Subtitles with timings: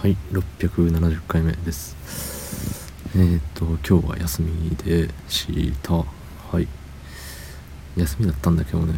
[0.00, 1.94] はい670回目です。
[3.14, 5.46] えっ、ー、と今日は休みでし
[5.82, 5.92] た。
[5.92, 6.04] は
[6.58, 6.66] い。
[7.98, 8.94] 休みだったんだけどね。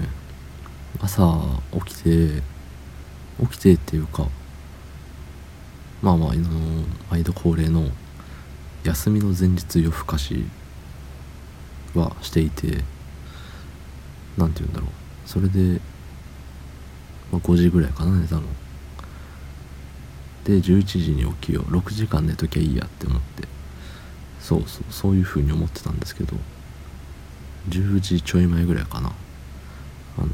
[1.00, 1.42] 朝
[1.84, 2.42] 起きて
[3.40, 4.28] 起きてっていうか
[6.02, 6.50] まあまああの
[7.11, 7.89] 毎度恒例の
[8.84, 10.45] 休みの前日夜更かし
[11.96, 12.84] はしていて
[14.39, 14.91] 何て言うんだろう。
[15.29, 15.80] それで、
[17.32, 18.43] まあ、5時ぐらいかな寝たの。
[20.45, 21.64] で11時に起きよう。
[21.77, 23.48] 6時間寝ときゃいいやって思って。
[24.41, 26.37] そうそうそういう風に思ってたんですけど。
[27.68, 29.12] 10時ちょい前ぐらいかな。
[30.18, 30.30] あのー、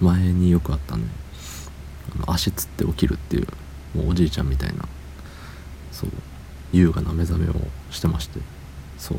[0.00, 1.04] 前によくあったね。
[2.14, 3.46] あの足つって起きるっていう
[3.94, 4.84] もうおじいちゃんみたいな
[5.90, 6.10] そう
[6.72, 7.54] 優雅な目覚めを
[7.90, 8.40] してまして。
[8.98, 9.18] そう。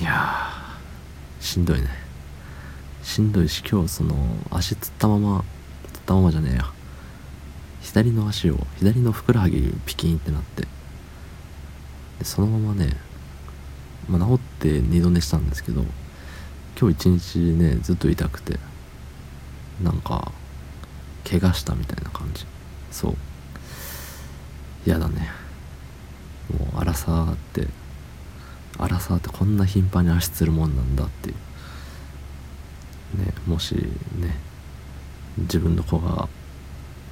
[0.00, 0.52] いや
[1.40, 1.88] しんどいね。
[3.02, 4.14] しんどいし今日その
[4.50, 5.44] 足つったまま
[5.92, 6.75] つったままじゃねえや。
[7.96, 10.64] 左の足を左のふくらはぎピキンってなって
[12.18, 12.94] でそのままね、
[14.06, 15.82] まあ、治って二度寝したんですけど
[16.78, 18.58] 今日一日ねずっと痛くて
[19.82, 20.30] なんか
[21.24, 22.44] 怪我したみたいな感じ。
[22.90, 23.16] そう。
[24.86, 25.30] 嫌だね。
[26.56, 27.66] もう荒さって
[28.78, 31.32] 荒さってこんな頻繁に足つるもんなんだってい
[33.16, 33.18] う。
[33.24, 34.38] ねもしね
[35.38, 36.28] 自分の子が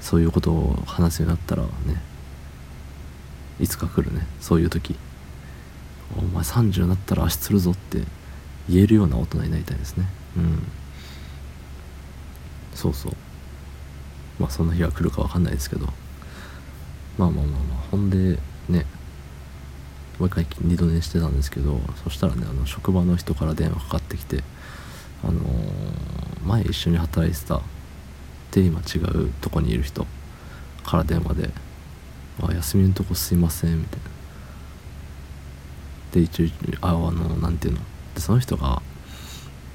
[0.05, 1.69] そういうことを話すようになったらね
[3.59, 4.97] いつか来るねそういう時。
[6.19, 8.03] お前30になったら足つるぞって
[8.69, 10.07] 言えるような大人になりたいですね。
[10.37, 10.63] うん。
[12.75, 13.13] そうそう。
[14.39, 15.87] まあそんな日が来るか分かんないですけど。
[17.17, 18.39] まあまあまあまあほんで
[18.69, 18.85] ね
[20.19, 24.43] もう一回二度寝してたんですけどそしたらねあの職場の人から電話かかってきて
[25.23, 27.63] あのー、前一緒に働いてた
[28.55, 30.07] って今違うとこにいる人。
[30.85, 31.51] から電話で
[32.43, 34.05] 「あ休みのとこすいません」みたいな。
[36.13, 36.47] で一応
[36.83, 37.81] ああの何ていうの。
[38.15, 38.81] でその人が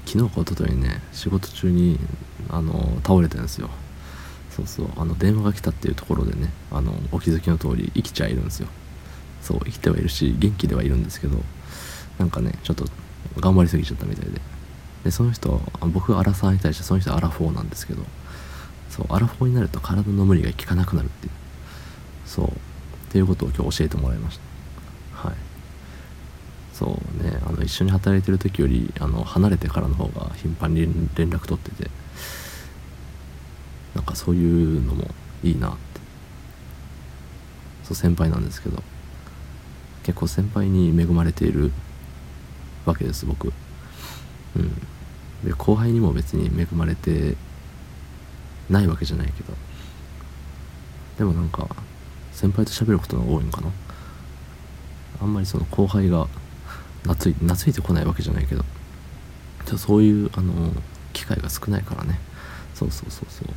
[0.06, 1.98] 昨日か一昨日にね仕事中に
[2.48, 3.68] あの倒れてるんですよ。
[4.50, 8.68] そうそうあの電話が来たっていうところでねあのお気づきの通り生きちゃいるんですよ。
[9.42, 11.42] そう生きてはいるし元気ではいるんですけど
[12.18, 12.84] なんかねちょっと
[13.40, 14.40] 頑張りすぎちゃったみたいで。
[15.04, 15.60] でその人
[15.92, 18.04] 僕アラサーに対してその人アラフォーなんですけど
[18.90, 21.32] そうアラフォーになると体の無理が効かなくなるっていう。
[22.26, 22.46] そう。
[22.46, 22.50] っ
[23.10, 24.38] ていうことを今日教えてもらいまし
[25.12, 25.28] た。
[25.28, 25.36] はい。
[26.74, 30.82] そうねあの一緒に働いてる時よりあの離れてからの方が頻繁に
[31.14, 31.90] 連絡取ってて。
[33.94, 35.08] なんかそういうのも
[35.42, 35.78] いいなって。
[37.84, 38.82] そう先輩なんですけど。
[40.02, 41.72] 結構先輩に恵まれている
[42.86, 43.52] わけです僕。
[44.56, 44.74] うん。
[45.44, 47.36] で後輩にも別に恵まれて
[48.70, 49.52] ないわけじゃないけど。
[51.18, 51.68] でもなんか
[52.32, 53.70] 先輩と喋ることが多いのかな？
[55.20, 56.26] あんまりその後輩が
[57.02, 58.64] 懐い懐いてこないわけじゃないけど。
[59.66, 60.72] じゃそういうあの
[61.12, 62.18] 機会が少ないからね。
[62.74, 63.48] そうそうそうそう。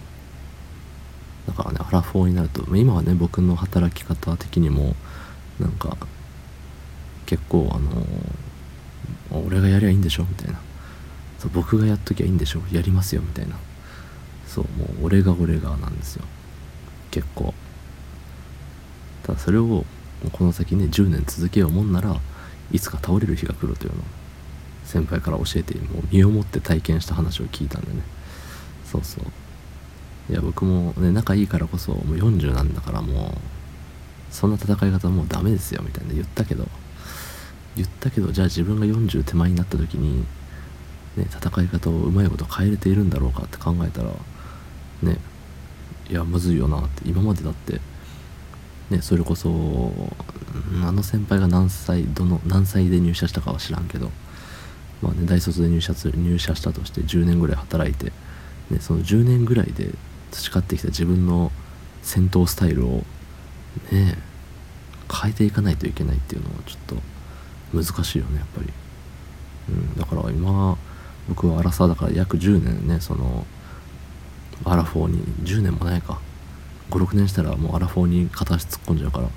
[1.48, 4.96] だからねアラフォーになると今はね僕の働き方的にも
[5.60, 5.96] なんか
[7.26, 10.24] 結構あの俺がやりゃいいんでしょ？
[10.24, 10.60] みたいな。
[11.40, 12.62] そう僕がやっときゃいいんでしょ？
[12.72, 13.22] やりますよ？
[13.22, 13.56] みたいな。
[14.54, 16.26] そうもう俺が俺がなんですよ。
[17.10, 17.54] 結構。
[19.24, 19.86] ただそれを
[20.32, 22.16] この先ね10年続けようもんなら
[22.72, 24.04] いつか倒れる日が来るというのを
[24.84, 28.02] 先輩から教えてもう身をもって体験した話を聞いたんでね。
[28.86, 29.26] そうそう。
[30.32, 36.68] いや僕もね仲いいからこそもう40なんだからもうそんな戦い方もうダメですよみたいな言ったけど。
[37.76, 40.20] 言ったけどじゃあ自分が40手前になった時に
[41.18, 44.12] ね戦い方をうまいこと変えれているんだろうかって考えたら
[45.04, 45.18] ね
[46.10, 47.80] いやむずいよなって今までだって
[48.90, 49.50] ねそれこそ
[50.84, 54.12] あの先輩が何歳どの何歳で入社したかは知らんけど
[55.02, 58.12] まあね大卒で入社する入社したとして10年ぐらい働いて、
[58.70, 59.90] ね、その10年ぐらいで
[60.32, 61.52] 培ってきた自分の
[62.02, 63.04] 戦闘スタイルを
[63.92, 64.18] ね
[65.12, 66.96] 変えていかないといけないっていうのはちょっと
[67.74, 68.70] 難しいよねやっぱり、
[69.70, 70.78] うん、だから今
[71.28, 73.46] 僕はアラサーだから約10年ねその
[74.66, 76.20] アラフォーに10年もないか。
[76.90, 79.30] 56年したらもうアラフォーに片足突っ込んじゃうから。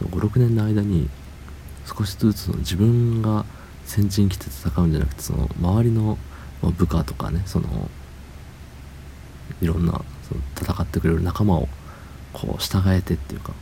[0.00, 1.08] 56年の間に
[1.86, 3.44] 少しずつその自分が
[3.84, 6.18] 先陣来て戦うんじゃなくてその周りの
[6.78, 7.88] 部下とかねその
[9.60, 9.92] いろんな
[10.28, 11.68] その戦ってくれる仲間を
[12.32, 13.52] こう従えてっていうか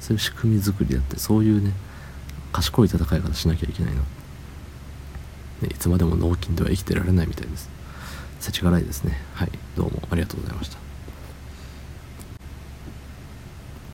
[0.00, 1.72] そういう仕組み作りだってそういうね
[2.52, 4.04] 賢い戦い方しなきゃいけないな、ね、
[5.70, 7.68] いつまでも脳筋では生きてられないみたいです。
[8.40, 9.18] 世知辛いですね。
[9.34, 9.50] はい。
[9.76, 10.87] どうもありがとうございました。